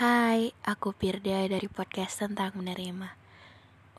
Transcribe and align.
Hai, 0.00 0.56
aku 0.64 0.96
Pirda 0.96 1.44
dari 1.44 1.68
podcast 1.68 2.24
tentang 2.24 2.56
menerima. 2.56 3.20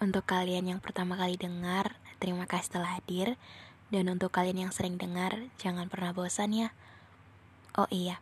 Untuk 0.01 0.25
kalian 0.25 0.73
yang 0.73 0.81
pertama 0.81 1.13
kali 1.13 1.37
dengar, 1.37 1.93
terima 2.17 2.49
kasih 2.49 2.73
telah 2.73 2.97
hadir. 2.97 3.37
Dan 3.93 4.09
untuk 4.09 4.33
kalian 4.33 4.65
yang 4.65 4.73
sering 4.73 4.97
dengar, 4.97 5.45
jangan 5.61 5.93
pernah 5.93 6.09
bosan 6.09 6.57
ya. 6.57 6.73
Oh 7.77 7.85
iya, 7.93 8.17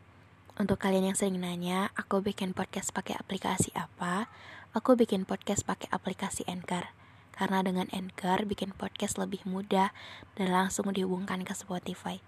untuk 0.60 0.76
kalian 0.76 1.08
yang 1.08 1.16
sering 1.16 1.40
nanya, 1.40 1.96
aku 1.96 2.20
bikin 2.20 2.52
podcast 2.52 2.92
pakai 2.92 3.16
aplikasi 3.16 3.72
apa? 3.80 4.28
Aku 4.76 5.00
bikin 5.00 5.24
podcast 5.24 5.64
pakai 5.64 5.88
aplikasi 5.96 6.44
Anchor. 6.52 6.92
Karena 7.32 7.64
dengan 7.64 7.88
Anchor 7.96 8.44
bikin 8.44 8.76
podcast 8.76 9.16
lebih 9.16 9.48
mudah 9.48 9.96
dan 10.36 10.52
langsung 10.52 10.92
dihubungkan 10.92 11.48
ke 11.48 11.56
Spotify. 11.56 12.20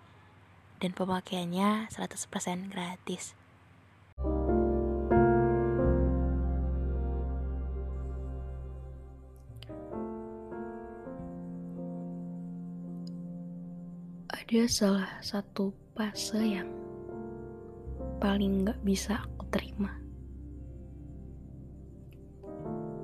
Dan 0.80 0.96
pemakaiannya 0.96 1.92
100% 1.92 2.72
gratis. 2.72 3.36
Ada 14.32 14.64
salah 14.72 15.12
satu 15.20 15.76
fase 15.92 16.40
yang 16.40 16.72
paling 18.24 18.64
gak 18.64 18.80
bisa 18.80 19.20
aku 19.20 19.44
terima. 19.52 19.92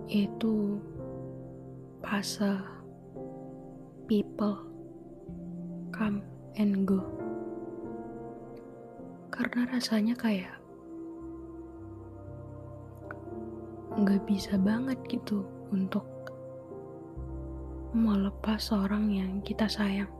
Itu 0.08 0.80
fase 2.00 2.64
people 4.08 4.56
come 5.92 6.24
and 6.56 6.88
go. 6.88 7.04
Karena 9.28 9.68
rasanya 9.68 10.16
kayak 10.16 10.56
nggak 14.00 14.24
bisa 14.30 14.56
banget 14.56 14.96
gitu 15.12 15.44
untuk 15.76 16.08
melepas 17.92 18.72
orang 18.72 19.12
yang 19.12 19.44
kita 19.44 19.68
sayang. 19.68 20.17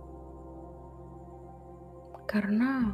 Karena 2.28 2.92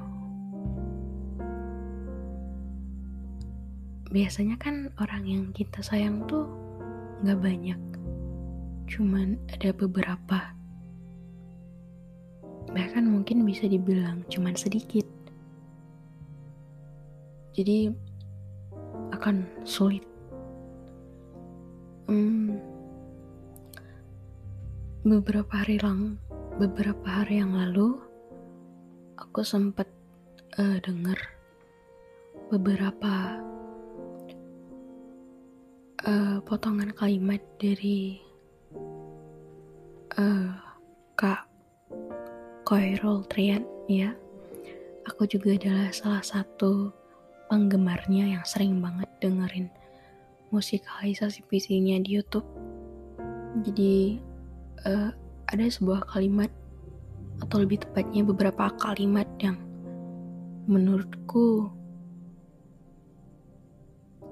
biasanya 4.13 4.61
kan 4.61 4.93
orang 5.01 5.25
yang 5.25 5.43
kita 5.57 5.81
sayang 5.81 6.21
tuh 6.29 6.45
nggak 7.25 7.41
banyak. 7.41 7.81
Cuman 8.85 9.41
ada 9.49 9.73
beberapa. 9.73 10.53
Bahkan 12.69 13.09
mungkin 13.09 13.41
bisa 13.41 13.65
dibilang 13.65 14.21
cuman 14.29 14.53
sedikit. 14.53 15.09
Jadi 17.57 17.89
akan 19.17 19.49
sulit. 19.65 20.05
Hmm, 22.05 22.61
beberapa 25.01 25.49
hari 25.57 25.81
lang 25.81 26.21
beberapa 26.61 27.03
hari 27.09 27.41
yang 27.41 27.57
lalu 27.57 27.97
aku 29.17 29.45
sempat 29.45 29.85
uh, 30.57 30.77
dengar 30.81 31.17
beberapa 32.49 33.41
uh, 36.05 36.37
potongan 36.45 36.93
kalimat 36.93 37.41
dari 37.61 38.21
uh, 40.17 40.53
Kak 41.17 41.45
Koirul 42.65 43.25
Trian 43.29 43.65
ya. 43.89 44.13
Aku 45.11 45.27
juga 45.27 45.59
adalah 45.59 45.91
salah 45.91 46.23
satu 46.23 46.89
penggemarnya 47.51 48.39
yang 48.39 48.45
sering 48.47 48.79
banget 48.79 49.09
dengerin 49.19 49.67
musikalisasi 50.49 51.43
PC-nya 51.49 51.99
di 52.01 52.17
YouTube. 52.21 52.47
Jadi 53.67 54.17
uh, 54.87 55.11
ada 55.51 55.65
sebuah 55.67 56.07
kalimat 56.07 56.49
atau 57.41 57.57
lebih 57.63 57.81
tepatnya 57.81 58.21
beberapa 58.21 58.69
kalimat 58.77 59.25
yang 59.41 59.57
menurutku 60.69 61.71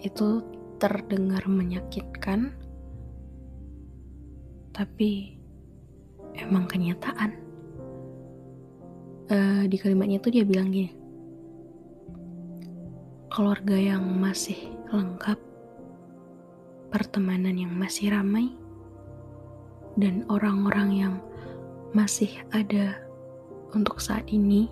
itu 0.02 0.42
terdengar 0.82 1.46
menyakitkan, 1.46 2.58
tapi 4.74 5.38
emang 6.34 6.66
kenyataan. 6.66 7.38
Uh, 9.32 9.64
di 9.70 9.80
kalimatnya 9.80 10.20
tuh 10.20 10.34
dia 10.34 10.44
bilang 10.44 10.74
gini, 10.74 10.92
keluarga 13.32 13.78
yang 13.78 14.04
masih 14.20 14.58
lengkap, 14.92 15.40
pertemanan 16.92 17.56
yang 17.56 17.72
masih 17.72 18.12
ramai, 18.12 18.52
dan 19.96 20.28
orang-orang 20.28 20.90
yang 20.92 21.14
masih 21.92 22.40
ada 22.56 22.96
untuk 23.76 24.00
saat 24.00 24.28
ini, 24.32 24.72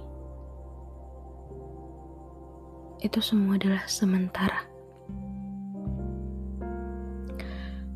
itu 2.99 3.19
semua 3.19 3.55
adalah 3.59 3.83
sementara. 3.87 4.63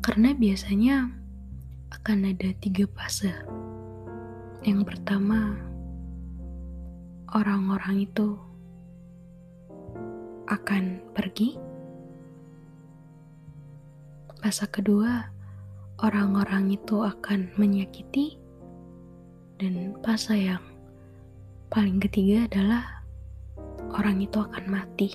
Karena 0.04 0.36
biasanya 0.36 1.08
akan 1.92 2.18
ada 2.36 2.52
tiga 2.60 2.84
fase. 2.92 3.32
Yang 4.64 4.92
pertama, 4.92 5.56
orang-orang 7.32 8.04
itu 8.04 8.36
akan 10.44 11.00
pergi. 11.16 11.56
Fase 14.44 14.68
kedua, 14.68 15.32
orang-orang 16.04 16.76
itu 16.76 17.00
akan 17.00 17.48
menyakiti. 17.56 18.43
Dan 19.54 19.94
fase 20.02 20.34
yang 20.34 20.64
paling 21.70 22.02
ketiga 22.02 22.50
adalah 22.50 23.06
orang 23.94 24.18
itu 24.18 24.38
akan 24.42 24.64
mati. 24.66 25.14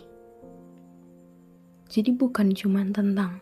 Jadi 1.89 2.13
bukan 2.13 2.53
cuma 2.53 2.85
tentang 2.88 3.41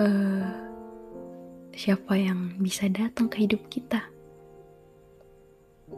uh, 0.00 0.48
siapa 1.74 2.14
yang 2.14 2.56
bisa 2.62 2.86
datang 2.88 3.26
ke 3.26 3.44
hidup 3.44 3.60
kita. 3.68 4.00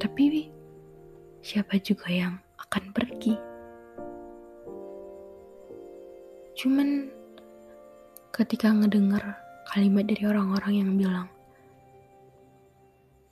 Tapi 0.00 0.50
siapa 1.44 1.78
juga 1.78 2.10
yang 2.10 2.34
akan 2.58 2.84
pergi. 2.90 3.36
Cuman 6.56 7.12
ketika 8.32 8.72
ngedenger 8.72 9.22
kalimat 9.68 10.08
dari 10.08 10.24
orang-orang 10.24 10.74
yang 10.74 10.90
bilang 10.96 11.28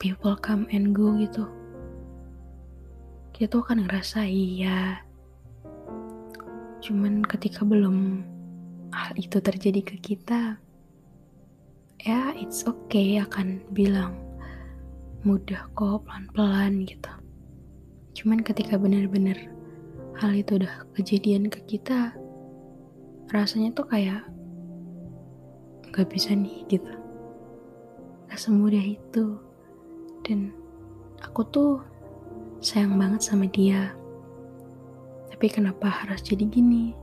people 0.05 0.37
come 0.37 0.69
and 0.69 0.93
go 0.93 1.17
gitu. 1.17 1.49
Kita 3.33 3.57
tuh 3.57 3.65
akan 3.65 3.89
ngerasa 3.89 4.29
iya. 4.29 5.01
Cuman 6.77 7.25
ketika 7.25 7.65
belum 7.65 8.21
hal 8.93 9.17
itu 9.17 9.41
terjadi 9.41 9.81
ke 9.81 9.97
kita, 9.97 10.61
ya 12.05 12.37
it's 12.37 12.61
okay 12.69 13.17
akan 13.17 13.65
bilang 13.73 14.13
mudah 15.25 15.65
kok 15.73 16.05
pelan-pelan 16.05 16.85
gitu. 16.85 17.09
Cuman 18.13 18.45
ketika 18.45 18.77
benar-benar 18.77 19.41
hal 20.21 20.37
itu 20.37 20.61
udah 20.61 20.85
kejadian 20.93 21.49
ke 21.49 21.65
kita, 21.65 22.13
rasanya 23.33 23.73
tuh 23.73 23.89
kayak 23.89 24.21
gak 25.89 26.05
bisa 26.13 26.37
nih 26.37 26.61
gitu. 26.69 26.93
Gak 28.29 28.37
semudah 28.37 28.85
itu. 28.85 29.44
Dan 30.25 30.49
aku 31.21 31.45
tuh 31.53 31.71
sayang 32.65 32.97
banget 32.97 33.21
sama 33.21 33.45
dia. 33.45 33.93
Tapi 35.29 35.45
kenapa 35.53 35.85
harus 35.85 36.25
jadi 36.25 36.49
gini? 36.49 36.97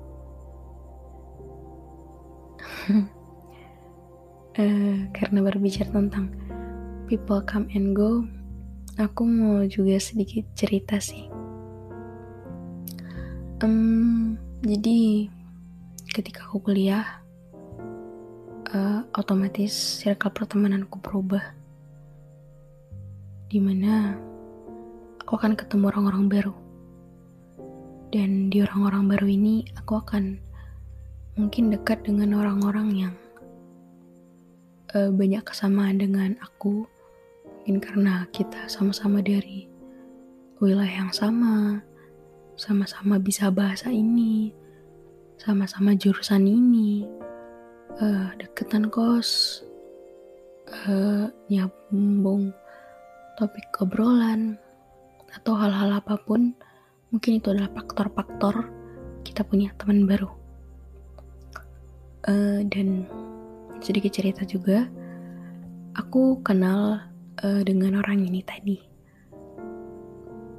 uh, 4.59 4.99
karena 5.17 5.39
berbicara 5.39 5.95
tentang 5.95 6.35
people 7.07 7.39
come 7.47 7.71
and 7.79 7.95
go, 7.95 8.27
aku 8.99 9.23
mau 9.23 9.63
juga 9.71 10.03
sedikit 10.03 10.43
cerita 10.59 10.99
sih. 10.99 11.31
um, 13.63 14.35
jadi 14.67 15.31
ketika 16.13 16.51
aku 16.51 16.71
kuliah 16.71 17.23
uh, 18.75 19.07
otomatis 19.15 20.03
circle 20.03 20.35
pertemananku 20.35 20.99
berubah 20.99 21.62
di 23.53 23.61
mana 23.61 24.17
aku 25.21 25.37
akan 25.37 25.53
ketemu 25.53 25.93
orang-orang 25.93 26.25
baru. 26.33 26.57
Dan 28.09 28.49
di 28.49 28.65
orang-orang 28.65 29.13
baru 29.13 29.29
ini 29.29 29.69
aku 29.77 30.01
akan 30.01 30.41
mungkin 31.37 31.69
dekat 31.69 32.01
dengan 32.01 32.33
orang-orang 32.41 32.89
yang 32.97 33.15
uh, 34.97 35.13
banyak 35.13 35.45
kesamaan 35.45 36.01
dengan 36.01 36.41
aku. 36.41 36.89
Mungkin 37.45 37.77
karena 37.85 38.25
kita 38.33 38.73
sama-sama 38.73 39.21
dari 39.21 39.69
wilayah 40.57 41.05
yang 41.05 41.13
sama 41.13 41.85
sama-sama 42.57 43.21
bisa 43.21 43.53
bahasa 43.53 43.93
ini 43.93 44.57
sama-sama 45.37 45.93
jurusan 45.93 46.49
ini. 46.49 47.05
Uh, 48.01 48.33
deketan 48.41 48.89
kos 48.89 49.61
uh, 50.89 51.29
nyambung 51.53 52.57
topik 53.37 53.69
obrolan 53.81 54.61
atau 55.33 55.57
hal-hal 55.57 55.97
apa 55.97 56.21
pun 56.21 56.53
mungkin 57.09 57.41
itu 57.41 57.53
adalah 57.53 57.73
faktor-faktor 57.73 58.69
kita 59.25 59.47
punya 59.47 59.73
teman 59.81 60.05
baru. 60.05 60.29
Uh, 62.23 62.63
dan 62.71 63.09
sedikit 63.83 64.15
cerita 64.15 64.47
juga 64.47 64.87
aku 65.99 66.39
kenal 66.47 67.03
uh, 67.43 67.63
dengan 67.65 67.99
orang 67.99 68.23
ini 68.23 68.41
tadi. 68.45 68.79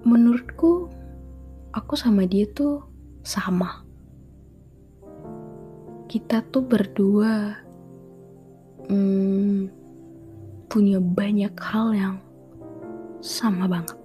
Menurutku 0.04 0.92
aku 1.72 1.94
sama 1.96 2.28
dia 2.28 2.50
tuh 2.52 2.84
sama. 3.24 3.86
Kita 6.12 6.44
tuh 6.52 6.62
berdua 6.68 7.58
hmm, 8.92 9.72
punya 10.68 11.00
banyak 11.00 11.56
hal 11.58 11.88
yang 11.96 12.16
sama 13.24 13.72
banget. 13.72 13.96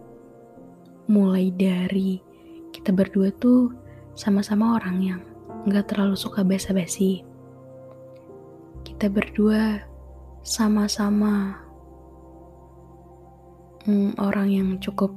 Mulai 1.11 1.50
dari 1.50 2.23
kita 2.70 2.94
berdua 2.94 3.35
tuh 3.35 3.75
sama-sama 4.15 4.79
orang 4.79 4.97
yang 5.03 5.20
nggak 5.67 5.91
terlalu 5.91 6.15
suka 6.15 6.47
basa-basi. 6.47 7.26
Kita 8.87 9.11
berdua 9.11 9.82
sama-sama 10.47 11.59
hmm, 13.91 14.15
orang 14.23 14.49
yang 14.55 14.69
cukup 14.79 15.11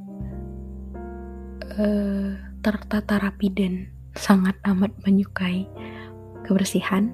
uh, 1.77 2.33
tertata 2.65 3.21
rapi 3.21 3.53
dan 3.53 3.93
sangat 4.17 4.57
amat 4.65 4.91
menyukai 5.05 5.69
kebersihan 6.43 7.13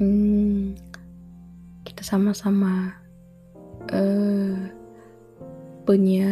hmm, 0.00 0.78
kita 1.84 2.00
sama-sama 2.06 2.94
uh, 3.92 4.77
punya 5.88 6.28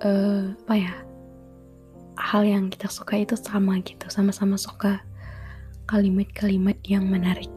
uh, 0.00 0.56
apa 0.64 0.74
ya? 0.80 0.94
Hal 2.16 2.48
yang 2.48 2.72
kita 2.72 2.88
suka 2.88 3.20
itu 3.20 3.36
sama 3.36 3.76
gitu 3.84 4.08
sama-sama 4.08 4.56
suka 4.56 5.04
kalimat-kalimat 5.84 6.80
yang 6.88 7.04
menarik. 7.04 7.52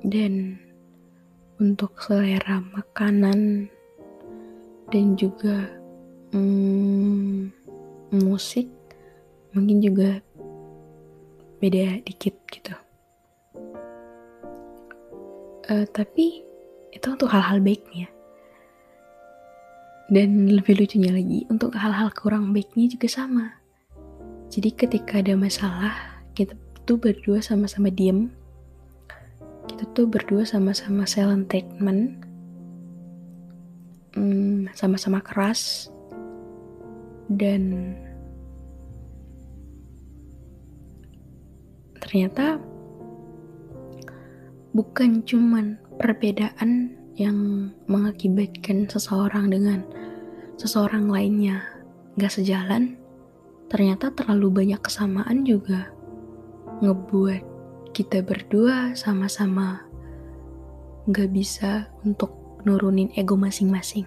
Dan 0.00 0.56
untuk 1.60 1.92
selera 2.00 2.64
makanan 2.72 3.68
dan 4.88 5.20
juga 5.20 5.68
hmm, 6.32 7.52
musik 8.16 8.72
mungkin 9.52 9.84
juga 9.84 10.24
beda 11.60 12.00
dikit 12.00 12.32
gitu 12.48 12.72
uh, 15.70 15.86
tapi 15.94 16.42
itu 16.90 17.06
untuk 17.06 17.30
hal-hal 17.30 17.62
baiknya. 17.62 18.10
Dan 20.10 20.50
lebih 20.50 20.74
lucunya 20.74 21.14
lagi 21.14 21.46
untuk 21.46 21.78
hal-hal 21.78 22.10
kurang 22.10 22.50
baiknya 22.50 22.90
juga 22.90 23.06
sama. 23.06 23.54
Jadi 24.50 24.74
ketika 24.74 25.22
ada 25.22 25.38
masalah 25.38 25.94
kita 26.34 26.58
tuh 26.82 26.98
berdua 26.98 27.38
sama-sama 27.38 27.94
diem. 27.94 28.26
Kita 29.70 29.86
tuh 29.94 30.10
berdua 30.10 30.42
sama-sama 30.42 31.06
silent 31.06 31.46
treatment. 31.46 32.26
Hmm, 34.18 34.66
sama-sama 34.74 35.22
keras. 35.22 35.86
Dan 37.30 37.94
ternyata 42.02 42.58
bukan 44.70 45.26
cuman 45.26 45.78
perbedaan 45.98 46.94
yang 47.18 47.70
mengakibatkan 47.90 48.86
seseorang 48.86 49.50
dengan 49.50 49.84
seseorang 50.56 51.10
lainnya 51.10 51.64
gak 52.16 52.32
sejalan, 52.32 52.96
ternyata 53.68 54.12
terlalu 54.14 54.64
banyak 54.64 54.80
kesamaan 54.80 55.42
juga 55.44 55.90
ngebuat 56.80 57.42
kita 57.92 58.22
berdua 58.24 58.94
sama-sama 58.94 59.84
gak 61.10 61.28
bisa 61.34 61.90
untuk 62.06 62.32
nurunin 62.62 63.10
ego 63.16 63.34
masing-masing. 63.34 64.06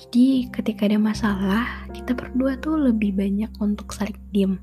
Jadi 0.00 0.48
ketika 0.48 0.88
ada 0.88 0.96
masalah, 0.96 1.84
kita 1.92 2.16
berdua 2.16 2.56
tuh 2.56 2.80
lebih 2.80 3.12
banyak 3.12 3.52
untuk 3.60 3.92
saling 3.92 4.16
diem. 4.32 4.56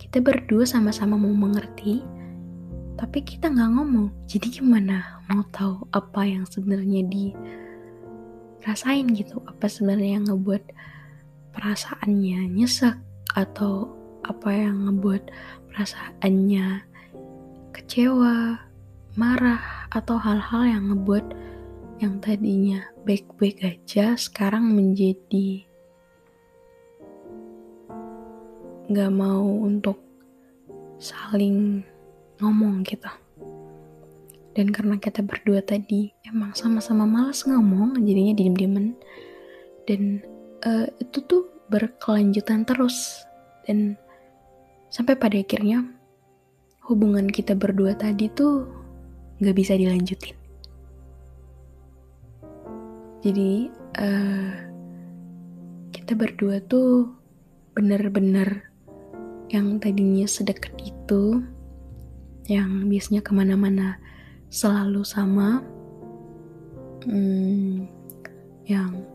Kita 0.00 0.24
berdua 0.24 0.64
sama-sama 0.64 1.20
mau 1.20 1.32
mengerti, 1.36 2.00
tapi 2.96 3.20
kita 3.20 3.52
nggak 3.52 3.72
ngomong. 3.76 4.08
Jadi 4.24 4.60
gimana 4.60 5.20
mau 5.28 5.44
tahu 5.52 5.84
apa 5.92 6.24
yang 6.24 6.48
sebenarnya 6.48 7.04
dirasain 8.64 9.06
gitu? 9.12 9.44
Apa 9.44 9.68
sebenarnya 9.68 10.20
yang 10.20 10.24
ngebuat 10.32 10.64
perasaannya 11.52 12.56
nyesek 12.56 12.96
atau 13.36 13.92
apa 14.24 14.50
yang 14.50 14.88
ngebuat 14.88 15.28
perasaannya 15.72 16.82
kecewa, 17.76 18.58
marah 19.16 19.88
atau 19.92 20.16
hal-hal 20.16 20.64
yang 20.64 20.84
ngebuat 20.92 21.24
yang 22.00 22.20
tadinya 22.20 22.84
baik-baik 23.08 23.64
aja 23.64 24.12
sekarang 24.20 24.68
menjadi 24.72 25.64
gak 28.92 29.12
mau 29.16 29.64
untuk 29.64 29.96
saling 31.00 31.80
ngomong 32.40 32.84
gitu. 32.84 33.08
Dan 34.56 34.72
karena 34.72 34.96
kita 34.96 35.20
berdua 35.20 35.60
tadi 35.60 36.16
emang 36.24 36.56
sama-sama 36.56 37.04
males 37.04 37.44
ngomong 37.44 38.00
jadinya 38.00 38.32
diem-diemen. 38.32 38.96
Dan 39.84 40.24
uh, 40.64 40.88
itu 40.96 41.20
tuh 41.28 41.44
berkelanjutan 41.68 42.64
terus. 42.64 43.28
Dan 43.68 44.00
sampai 44.88 45.12
pada 45.20 45.36
akhirnya 45.36 45.84
hubungan 46.88 47.28
kita 47.28 47.52
berdua 47.52 47.92
tadi 48.00 48.32
tuh 48.32 48.64
gak 49.44 49.56
bisa 49.56 49.76
dilanjutin. 49.76 50.36
Jadi 53.20 53.68
uh, 54.00 54.52
kita 55.92 56.16
berdua 56.16 56.62
tuh 56.64 57.12
bener-bener 57.76 58.72
yang 59.52 59.76
tadinya 59.82 60.24
sedekat 60.24 60.72
itu 60.80 61.44
yang 62.46 62.86
biasanya 62.86 63.22
ke 63.22 63.32
mana-mana 63.34 63.98
selalu 64.50 65.02
sama. 65.02 65.62
Hmm, 67.06 67.86
yang 68.66 69.06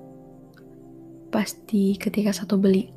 pasti 1.31 1.99
ketika 1.99 2.31
satu 2.31 2.55
beli 2.55 2.91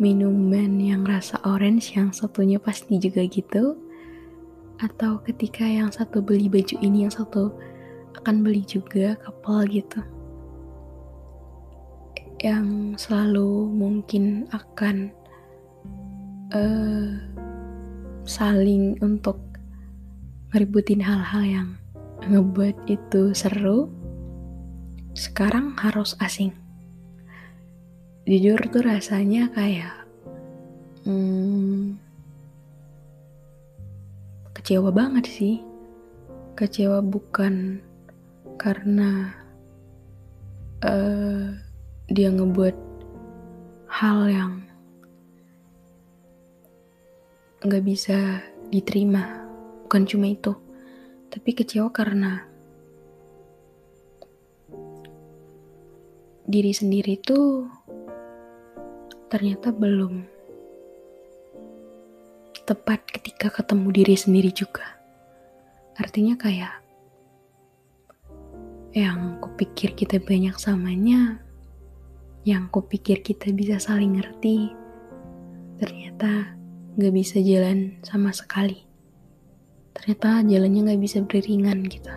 minuman 0.00 0.80
yang 0.80 1.04
rasa 1.04 1.36
orange 1.44 1.96
yang 1.96 2.12
satunya 2.12 2.56
pasti 2.56 2.96
juga 2.96 3.24
gitu. 3.28 3.76
Atau 4.80 5.20
ketika 5.22 5.62
yang 5.62 5.92
satu 5.92 6.24
beli 6.24 6.48
baju 6.48 6.76
ini 6.82 7.06
yang 7.06 7.14
satu 7.14 7.52
akan 8.18 8.42
beli 8.44 8.64
juga 8.64 9.16
couple 9.20 9.68
gitu. 9.68 10.00
Yang 12.42 12.98
selalu 13.06 13.70
mungkin 13.70 14.50
akan 14.50 15.14
uh, 16.50 17.31
saling 18.22 18.98
untuk 19.02 19.38
ngeributin 20.52 21.02
hal-hal 21.02 21.42
yang 21.42 21.68
ngebuat 22.22 22.86
itu 22.86 23.34
seru 23.34 23.90
sekarang 25.12 25.76
harus 25.76 26.14
asing. 26.22 26.54
Jujur 28.24 28.62
tuh 28.70 28.86
rasanya 28.86 29.50
kayak 29.50 30.06
hmm, 31.04 31.98
kecewa 34.54 34.94
banget 34.94 35.26
sih. 35.26 35.56
Kecewa 36.54 37.02
bukan 37.02 37.82
karena 38.60 39.34
uh, 40.86 41.50
dia 42.06 42.28
ngebuat 42.30 42.76
hal 43.90 44.18
yang 44.30 44.52
nggak 47.62 47.84
bisa 47.86 48.42
diterima 48.68 49.46
bukan 49.86 50.02
cuma 50.08 50.26
itu 50.30 50.54
tapi 51.30 51.54
kecewa 51.54 51.88
karena 51.94 52.44
diri 56.44 56.74
sendiri 56.74 57.16
tuh 57.22 57.70
ternyata 59.32 59.72
belum 59.72 60.32
tepat 62.62 63.02
ketika 63.10 63.50
ketemu 63.50 63.88
diri 63.90 64.16
sendiri 64.16 64.50
juga. 64.54 64.86
Artinya 65.98 66.38
kayak 66.38 66.78
yang 68.94 69.42
kupikir 69.42 69.96
kita 69.98 70.22
banyak 70.22 70.54
samanya, 70.56 71.42
yang 72.46 72.70
kupikir 72.70 73.20
kita 73.20 73.50
bisa 73.50 73.82
saling 73.82 74.20
ngerti, 74.20 74.70
ternyata 75.80 76.54
gak 76.96 77.12
bisa 77.12 77.40
jalan 77.40 77.96
sama 78.04 78.32
sekali. 78.32 78.84
Ternyata 79.92 80.44
jalannya 80.44 80.92
gak 80.92 81.02
bisa 81.02 81.18
beriringan 81.24 81.84
gitu. 81.88 82.12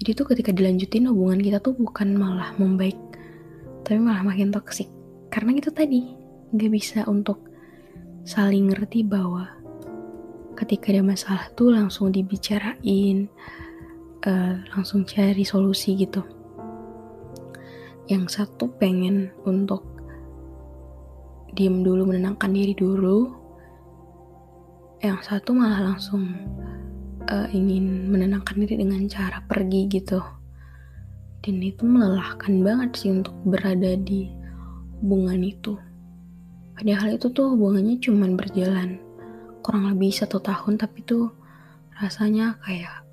Jadi 0.00 0.10
tuh 0.16 0.26
ketika 0.32 0.50
dilanjutin 0.50 1.12
hubungan 1.12 1.44
kita 1.44 1.60
tuh 1.60 1.76
bukan 1.76 2.16
malah 2.16 2.56
membaik, 2.56 2.96
tapi 3.84 4.00
malah 4.00 4.24
makin 4.24 4.48
toksik. 4.48 4.88
Karena 5.28 5.54
itu 5.60 5.68
tadi, 5.70 6.16
gak 6.56 6.72
bisa 6.72 7.04
untuk 7.04 7.50
saling 8.24 8.72
ngerti 8.72 9.04
bahwa 9.04 9.46
ketika 10.56 10.92
ada 10.92 11.04
masalah 11.04 11.44
tuh 11.52 11.72
langsung 11.72 12.10
dibicarain, 12.10 13.28
uh, 14.26 14.54
langsung 14.74 15.04
cari 15.04 15.44
solusi 15.44 15.96
gitu. 15.96 16.24
Yang 18.10 18.42
satu 18.42 18.72
pengen 18.76 19.30
untuk 19.46 19.89
diem 21.56 21.82
dulu, 21.82 22.06
menenangkan 22.08 22.50
diri 22.50 22.74
dulu. 22.76 23.30
Yang 25.00 25.18
satu 25.32 25.56
malah 25.56 25.94
langsung 25.94 26.28
uh, 27.28 27.48
ingin 27.50 28.10
menenangkan 28.12 28.60
diri 28.60 28.80
dengan 28.80 29.04
cara 29.08 29.40
pergi 29.44 29.88
gitu. 29.88 30.20
Dan 31.40 31.64
itu 31.64 31.88
melelahkan 31.88 32.60
banget 32.60 32.90
sih 33.00 33.10
untuk 33.10 33.32
berada 33.48 33.96
di 33.96 34.28
hubungan 35.00 35.40
itu. 35.40 35.78
Padahal 36.76 37.16
itu 37.16 37.32
tuh 37.32 37.56
hubungannya 37.56 37.96
cuman 38.00 38.36
berjalan 38.36 39.00
kurang 39.60 39.88
lebih 39.92 40.12
satu 40.12 40.40
tahun 40.40 40.80
tapi 40.80 41.04
tuh 41.04 41.28
rasanya 42.00 42.56
kayak 42.64 43.04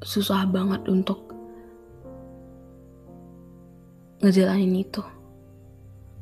susah 0.00 0.48
banget 0.48 0.80
untuk 0.88 1.32
ngejalanin 4.24 4.80
itu 4.80 5.04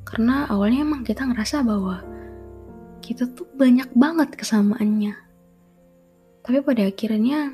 karena 0.05 0.49
awalnya 0.51 0.85
emang 0.85 1.03
kita 1.07 1.27
ngerasa 1.29 1.63
bahwa 1.63 2.03
kita 3.01 3.27
tuh 3.33 3.49
banyak 3.57 3.91
banget 3.97 4.35
kesamaannya. 4.37 5.15
Tapi 6.41 6.59
pada 6.65 6.89
akhirnya 6.89 7.53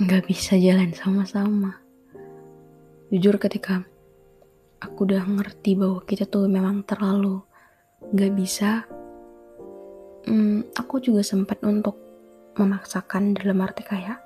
nggak 0.00 0.24
bisa 0.24 0.56
jalan 0.56 0.92
sama-sama. 0.96 1.80
Jujur 3.10 3.36
ketika 3.36 3.82
aku 4.80 5.04
udah 5.04 5.22
ngerti 5.28 5.76
bahwa 5.76 6.00
kita 6.08 6.24
tuh 6.24 6.48
memang 6.48 6.82
terlalu 6.88 7.44
nggak 8.00 8.32
bisa 8.32 8.88
hmm, 10.24 10.72
aku 10.72 11.04
juga 11.04 11.20
sempat 11.20 11.60
untuk 11.60 12.00
memaksakan 12.56 13.36
dalam 13.36 13.60
arti 13.60 13.84
kayak 13.84 14.18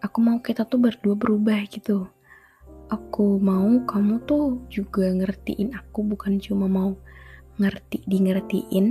aku 0.00 0.18
mau 0.24 0.40
kita 0.40 0.64
tuh 0.64 0.80
berdua 0.80 1.14
berubah 1.16 1.60
gitu 1.68 2.08
aku 2.92 3.40
mau 3.40 3.80
kamu 3.88 4.20
tuh 4.28 4.60
juga 4.68 5.08
ngertiin 5.08 5.72
aku 5.72 6.04
bukan 6.04 6.36
cuma 6.40 6.68
mau 6.68 6.92
ngerti 7.56 8.02
di 8.04 8.18
ngertiin 8.24 8.86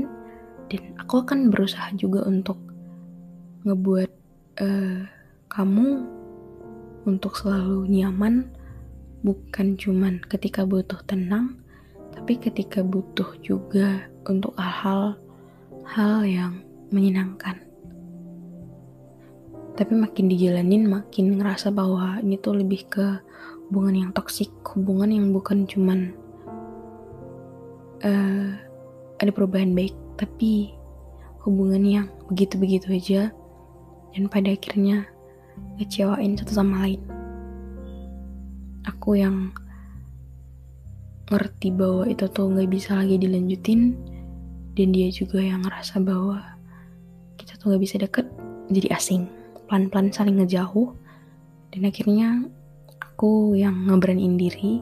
dan 0.71 0.83
aku 0.97 1.21
akan 1.21 1.51
berusaha 1.51 1.91
juga 1.99 2.23
untuk 2.23 2.57
ngebuat 3.67 4.11
uh, 4.59 5.01
kamu 5.51 5.87
untuk 7.03 7.35
selalu 7.35 7.87
nyaman. 7.87 8.49
Bukan 9.23 9.79
cuman 9.79 10.19
ketika 10.27 10.67
butuh 10.67 10.99
tenang 11.07 11.63
tapi 12.11 12.35
ketika 12.37 12.83
butuh 12.83 13.39
juga 13.39 14.05
untuk 14.27 14.51
hal-hal 14.59 15.15
hal 15.87 16.27
yang 16.27 16.53
menyenangkan. 16.91 17.63
Tapi 19.73 19.93
makin 19.97 20.29
dijalanin 20.29 20.85
makin 20.85 21.39
ngerasa 21.39 21.73
bahwa 21.73 22.21
ini 22.21 22.37
tuh 22.37 22.61
lebih 22.61 22.85
ke 22.91 23.07
hubungan 23.67 24.07
yang 24.07 24.11
toksik 24.11 24.49
hubungan 24.73 25.09
yang 25.09 25.25
bukan 25.31 25.65
cuman 25.65 26.13
uh, 28.03 28.51
ada 29.19 29.31
perubahan 29.31 29.71
baik 29.71 29.95
tapi 30.19 30.75
hubungan 31.43 31.83
yang 31.83 32.07
begitu-begitu 32.31 32.87
aja. 32.95 33.21
Dan 34.13 34.29
pada 34.29 34.53
akhirnya 34.53 35.07
ngecewain 35.79 36.37
satu 36.37 36.53
sama 36.53 36.85
lain. 36.85 37.01
Aku 38.85 39.17
yang 39.17 39.51
ngerti 41.31 41.71
bahwa 41.73 42.05
itu 42.05 42.27
tuh 42.29 42.51
nggak 42.51 42.69
bisa 42.69 42.99
lagi 42.99 43.19
dilanjutin. 43.19 43.97
Dan 44.73 44.89
dia 44.89 45.09
juga 45.13 45.37
yang 45.37 45.61
ngerasa 45.65 46.01
bahwa 46.01 46.41
kita 47.37 47.57
tuh 47.57 47.73
nggak 47.73 47.83
bisa 47.83 47.95
deket. 48.01 48.25
Jadi 48.69 48.87
asing 48.93 49.25
pelan-pelan 49.65 50.13
saling 50.13 50.37
ngejauh. 50.39 50.93
Dan 51.73 51.89
akhirnya 51.89 52.45
aku 53.13 53.53
yang 53.53 53.85
ngeberanin 53.85 54.35
diri 54.35 54.81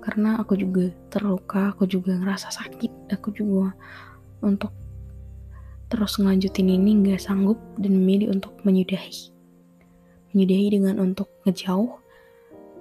karena 0.00 0.40
aku 0.40 0.56
juga 0.56 0.88
terluka 1.12 1.76
aku 1.76 1.84
juga 1.84 2.16
ngerasa 2.16 2.48
sakit 2.48 3.12
aku 3.12 3.36
juga 3.36 3.76
untuk 4.40 4.72
terus 5.90 6.16
ngelanjutin 6.16 6.70
ini 6.70 6.96
nggak 7.02 7.20
sanggup 7.20 7.58
dan 7.76 7.98
memilih 7.98 8.30
untuk 8.30 8.54
menyudahi. 8.62 9.34
Menyudahi 10.30 10.66
dengan 10.70 11.02
untuk 11.02 11.26
ngejauh 11.44 11.98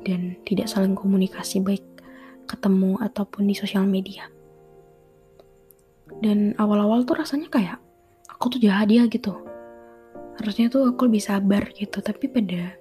dan 0.06 0.38
tidak 0.46 0.70
saling 0.70 0.94
komunikasi 0.94 1.60
baik 1.60 1.82
ketemu 2.46 3.02
ataupun 3.02 3.50
di 3.50 3.58
sosial 3.58 3.90
media. 3.90 4.30
Dan 6.22 6.54
awal-awal 6.62 7.02
tuh 7.02 7.18
rasanya 7.18 7.50
kayak 7.50 7.82
aku 8.30 8.54
tuh 8.56 8.62
jahat 8.62 8.94
dia 8.94 9.10
gitu. 9.10 9.34
Harusnya 10.38 10.70
tuh 10.70 10.94
aku 10.94 11.10
lebih 11.10 11.26
sabar 11.26 11.66
gitu 11.74 12.00
tapi 12.06 12.30
pada 12.30 12.78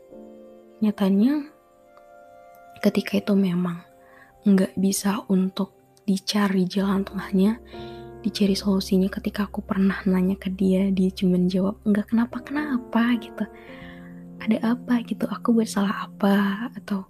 nyatanya 0.84 1.48
ketika 2.78 3.18
itu 3.18 3.34
memang 3.34 3.82
nggak 4.46 4.78
bisa 4.78 5.26
untuk 5.26 5.74
dicari 6.06 6.64
jalan 6.64 7.04
tengahnya 7.04 7.60
dicari 8.22 8.54
solusinya 8.58 9.06
ketika 9.12 9.46
aku 9.46 9.62
pernah 9.62 10.00
nanya 10.08 10.34
ke 10.34 10.50
dia 10.50 10.90
dia 10.90 11.10
cuma 11.14 11.38
jawab 11.46 11.78
nggak 11.86 12.10
kenapa 12.10 12.42
kenapa? 12.42 13.14
gitu. 13.18 13.44
Ada 14.38 14.74
apa? 14.74 15.02
gitu. 15.06 15.26
Aku 15.30 15.54
buat 15.54 15.70
salah 15.70 16.10
apa? 16.10 16.68
atau 16.74 17.06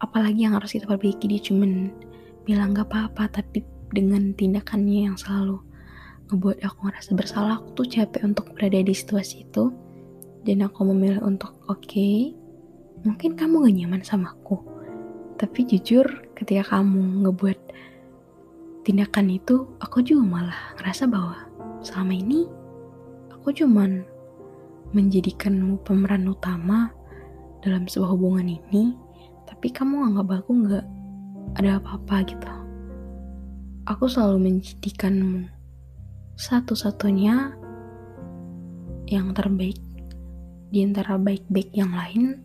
apalagi 0.00 0.44
yang 0.44 0.56
harus 0.56 0.76
kita 0.76 0.88
perbaiki? 0.88 1.24
Dia 1.28 1.40
cuma 1.40 1.64
bilang 2.44 2.76
nggak 2.76 2.88
apa-apa 2.88 3.40
tapi 3.40 3.64
dengan 3.90 4.32
tindakannya 4.36 5.12
yang 5.12 5.16
selalu 5.16 5.60
ngebuat 6.30 6.62
aku 6.62 6.78
ngerasa 6.86 7.10
bersalah 7.16 7.58
aku 7.58 7.82
tuh 7.82 7.88
capek 7.90 8.22
untuk 8.22 8.52
berada 8.52 8.80
di 8.80 8.92
situasi 8.92 9.48
itu. 9.48 9.72
Dan 10.40 10.64
aku 10.64 10.88
memilih 10.88 11.20
untuk 11.20 11.52
oke 11.68 11.84
okay, 11.84 12.32
mungkin 13.04 13.36
kamu 13.36 13.68
gak 13.68 13.76
nyaman 13.76 14.02
sama 14.04 14.32
aku 14.32 14.69
tapi 15.40 15.64
jujur 15.64 16.04
ketika 16.36 16.76
kamu 16.76 17.24
ngebuat 17.24 17.58
tindakan 18.84 19.32
itu 19.32 19.64
aku 19.80 20.04
juga 20.04 20.20
malah 20.28 20.60
ngerasa 20.76 21.08
bahwa 21.08 21.48
selama 21.80 22.12
ini 22.12 22.44
aku 23.32 23.48
cuman 23.56 24.04
menjadikanmu 24.92 25.80
pemeran 25.80 26.28
utama 26.28 26.92
dalam 27.64 27.88
sebuah 27.88 28.12
hubungan 28.12 28.52
ini 28.52 28.92
tapi 29.48 29.72
kamu 29.72 30.12
anggap 30.12 30.44
aku 30.44 30.52
nggak 30.60 30.86
ada 31.56 31.80
apa-apa 31.80 32.16
gitu. 32.28 32.52
Aku 33.88 34.06
selalu 34.12 34.38
menjadikanmu 34.44 35.48
satu-satunya 36.36 37.56
yang 39.08 39.32
terbaik 39.32 39.80
di 40.68 40.84
antara 40.84 41.16
baik-baik 41.16 41.72
yang 41.74 41.90
lain 41.96 42.44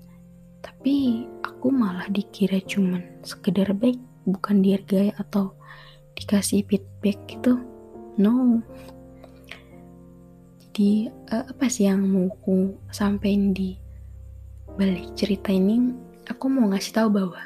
tapi 0.64 1.28
aku 1.65 1.74
malah 1.74 2.05
dikira 2.13 2.62
cuman 2.62 3.01
sekedar 3.25 3.74
baik 3.74 3.98
bukan 4.29 4.62
dihargai 4.62 5.10
atau 5.17 5.50
dikasih 6.13 6.62
feedback 6.69 7.17
gitu 7.25 7.57
no 8.22 8.62
jadi 10.62 11.10
uh, 11.34 11.50
apa 11.50 11.65
sih 11.65 11.89
yang 11.89 12.05
mau 12.05 12.29
aku 12.29 12.77
sampaikan 12.93 13.50
di 13.50 13.81
balik 14.77 15.17
cerita 15.17 15.50
ini 15.50 15.89
aku 16.29 16.53
mau 16.53 16.69
ngasih 16.69 17.01
tahu 17.01 17.10
bahwa 17.10 17.41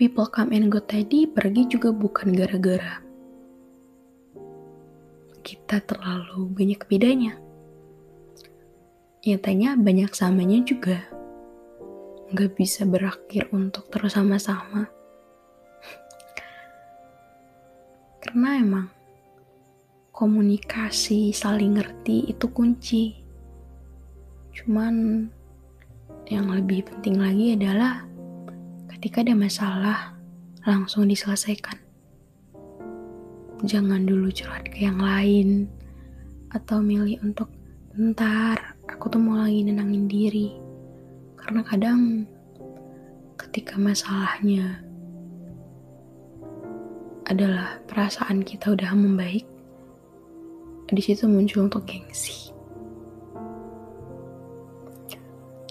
people 0.00 0.32
come 0.32 0.56
and 0.56 0.72
go 0.72 0.80
tadi 0.80 1.28
pergi 1.28 1.68
juga 1.68 1.92
bukan 1.92 2.32
gara-gara 2.32 3.04
kita 5.44 5.84
terlalu 5.84 6.52
banyak 6.56 6.80
bedanya. 6.88 7.36
Nyatanya 9.24 9.76
banyak 9.76 10.12
samanya 10.12 10.60
juga. 10.64 11.19
Nggak 12.30 12.54
bisa 12.54 12.86
berakhir 12.86 13.50
untuk 13.50 13.90
terus 13.90 14.14
sama-sama. 14.14 14.86
Karena 18.22 18.50
emang 18.62 18.86
komunikasi, 20.14 21.34
saling 21.34 21.80
ngerti 21.80 22.30
itu 22.30 22.46
kunci. 22.52 23.18
Cuman 24.54 25.26
yang 26.30 26.52
lebih 26.54 26.86
penting 26.86 27.18
lagi 27.18 27.58
adalah 27.58 28.06
ketika 28.94 29.26
ada 29.26 29.34
masalah 29.34 29.98
langsung 30.62 31.08
diselesaikan. 31.10 31.80
Jangan 33.66 34.06
dulu 34.06 34.30
curhat 34.30 34.70
ke 34.70 34.86
yang 34.86 35.00
lain 35.02 35.66
atau 36.54 36.78
milih 36.78 37.18
untuk 37.24 37.50
bentar 37.90 38.78
aku 38.86 39.10
tuh 39.10 39.18
mau 39.18 39.40
lagi 39.40 39.66
nenangin 39.66 40.06
diri. 40.06 40.69
Karena 41.50 41.66
kadang 41.66 42.30
ketika 43.34 43.74
masalahnya 43.74 44.86
adalah 47.26 47.82
perasaan 47.90 48.46
kita 48.46 48.70
udah 48.70 48.94
membaik, 48.94 49.42
di 50.86 51.02
situ 51.02 51.26
muncul 51.26 51.66
untuk 51.66 51.90
gengsi. 51.90 52.54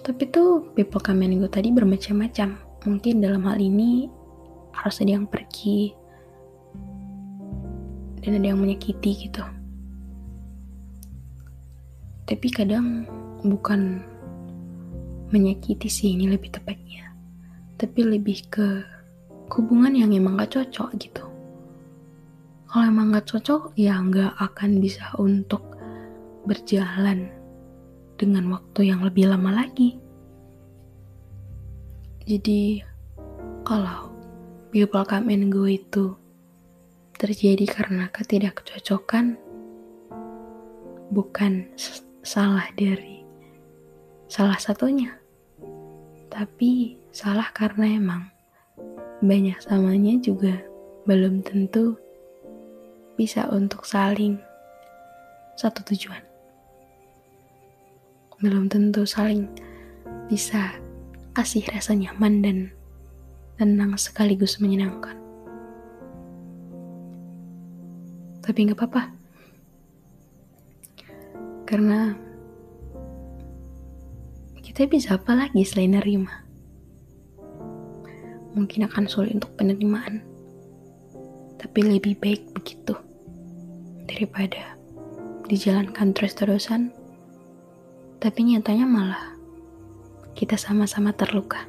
Tapi 0.03 0.27
tuh 0.27 0.67
people 0.75 0.99
comment 0.99 1.31
gue 1.31 1.47
tadi 1.47 1.71
bermacam-macam. 1.71 2.59
Mungkin 2.83 3.23
dalam 3.23 3.47
hal 3.47 3.63
ini 3.63 4.11
harus 4.75 4.99
ada 4.99 5.15
yang 5.15 5.31
pergi 5.31 5.95
dan 8.19 8.35
ada 8.35 8.51
yang 8.51 8.59
menyakiti 8.59 9.31
gitu. 9.31 9.47
Tapi 12.27 12.47
kadang 12.51 13.07
bukan 13.47 14.08
menyakiti 15.29 15.89
sih 15.89 16.13
ini 16.17 16.29
lebih 16.29 16.53
tepatnya. 16.53 17.13
Tapi 17.79 17.99
lebih 18.03 18.49
ke 18.49 18.67
hubungan 19.49 19.93
yang 19.97 20.13
emang 20.13 20.37
gak 20.37 20.53
cocok 20.53 20.89
gitu. 21.01 21.25
Kalau 22.69 22.85
emang 22.85 23.13
gak 23.13 23.25
cocok 23.25 23.73
ya 23.73 23.97
nggak 23.97 24.37
akan 24.37 24.77
bisa 24.77 25.09
untuk 25.17 25.65
berjalan 26.45 27.33
dengan 28.19 28.51
waktu 28.53 28.93
yang 28.93 29.01
lebih 29.01 29.29
lama 29.29 29.65
lagi. 29.65 29.97
Jadi 32.29 32.83
kalau 33.65 34.13
people 34.69 35.01
come 35.05 35.33
and 35.33 35.49
go 35.49 35.65
itu 35.65 36.13
terjadi 37.17 37.65
karena 37.67 38.07
ketidakcocokan 38.13 39.35
bukan 41.09 41.67
salah 42.21 42.69
dari 42.77 43.25
salah 44.29 44.61
satunya 44.61 45.18
tapi 46.29 46.95
salah 47.09 47.49
karena 47.51 47.97
emang 47.97 48.23
banyak 49.19 49.57
samanya 49.59 50.15
juga 50.21 50.61
belum 51.09 51.41
tentu 51.41 51.97
bisa 53.17 53.49
untuk 53.51 53.83
saling 53.83 54.39
satu 55.59 55.83
tujuan. 55.91 56.23
Belum 58.39 58.71
tentu 58.71 59.03
saling 59.03 59.51
bisa 60.31 60.71
kasih 61.35 61.67
rasa 61.67 61.91
nyaman 61.97 62.39
dan 62.39 62.57
tenang 63.59 63.99
sekaligus 63.99 64.61
menyenangkan. 64.63 65.19
Tapi 68.39 68.59
nggak 68.69 68.79
apa-apa. 68.79 69.03
Karena 71.67 72.15
kita 74.79 74.95
bisa 74.95 75.19
apa 75.19 75.35
lagi 75.35 75.59
selain 75.67 75.91
nerima? 75.91 76.31
Mungkin 78.55 78.87
akan 78.87 79.11
sulit 79.11 79.35
untuk 79.35 79.51
penerimaan. 79.59 80.23
Tapi 81.59 81.83
lebih 81.83 82.15
baik 82.15 82.55
begitu 82.55 82.95
daripada 84.07 84.79
dijalankan 85.51 86.15
terus-terusan, 86.15 86.95
tapi 88.23 88.39
nyatanya 88.47 88.87
malah 88.87 89.35
kita 90.39 90.55
sama-sama 90.55 91.11
terluka. 91.11 91.59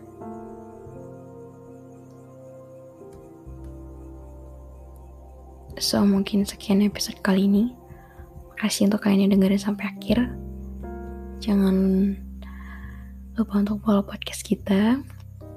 So, 5.83 6.07
mungkin 6.07 6.46
sekian 6.46 6.79
episode 6.87 7.18
kali 7.27 7.51
ini. 7.51 7.75
Makasih 8.55 8.87
untuk 8.87 9.03
kalian 9.03 9.27
yang 9.27 9.35
dengerin 9.35 9.59
sampai 9.59 9.99
akhir. 9.99 10.31
Jangan 11.42 11.75
lupa 13.40 13.57
untuk 13.57 13.81
follow 13.88 14.05
podcast 14.05 14.44
kita. 14.44 15.00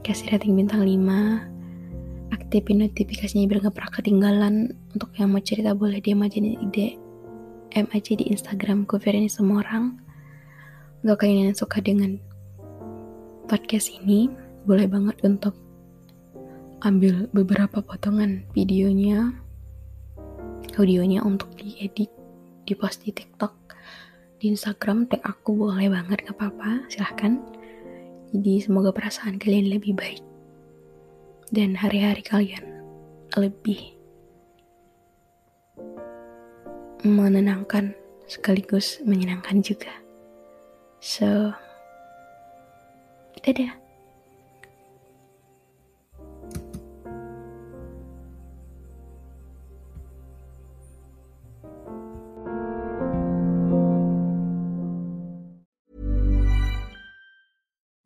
Kasih 0.07 0.31
rating 0.31 0.55
bintang 0.55 0.87
5 0.87 2.31
aktifin 2.31 2.79
notifikasinya 2.79 3.43
biar 3.43 3.59
gak 3.67 3.75
pernah 3.75 3.91
ketinggalan. 3.91 4.55
Untuk 4.95 5.11
yang 5.19 5.35
mau 5.35 5.43
cerita 5.43 5.75
boleh 5.75 5.99
DM 5.99 6.23
aja 6.23 6.39
di 6.39 6.55
DM 6.63 7.87
aja 7.91 8.11
di 8.15 8.23
Instagram. 8.31 8.87
Ini 8.87 9.27
semua 9.27 9.67
orang. 9.67 9.99
Untuk 11.03 11.19
kalian 11.19 11.51
yang 11.51 11.59
suka 11.59 11.83
dengan 11.83 12.15
podcast 13.51 13.91
ini 13.91 14.31
boleh 14.63 14.87
banget 14.87 15.19
untuk 15.27 15.51
ambil 16.87 17.27
beberapa 17.35 17.83
potongan 17.83 18.47
videonya 18.55 19.27
audionya 20.79 21.19
untuk 21.19 21.51
diedit 21.59 22.07
di 22.63 22.73
post 22.79 23.03
di 23.03 23.11
TikTok 23.11 23.75
di 24.39 24.55
Instagram. 24.55 25.11
Tag 25.11 25.19
aku 25.19 25.67
boleh 25.67 25.91
banget 25.91 26.31
gak 26.31 26.39
apa-apa. 26.39 26.87
Silahkan 26.87 27.43
jadi 28.33 28.65
semoga 28.65 28.89
perasaan 28.89 29.37
kalian 29.37 29.69
lebih 29.69 29.93
baik 29.93 30.25
dan 31.53 31.77
hari-hari 31.77 32.25
kalian 32.25 32.65
lebih 33.37 33.93
menenangkan 37.05 37.93
sekaligus 38.25 39.03
menyenangkan 39.03 39.59
juga. 39.59 39.91
So, 41.03 41.51
dadah. 43.43 43.82